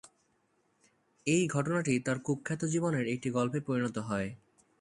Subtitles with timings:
[1.27, 4.29] এই ঘটনাটি তার কুখ্যাত জীবনের একটি গল্পে পরিণত হয়।